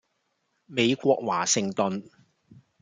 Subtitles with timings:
[0.65, 2.09] 美國華盛頓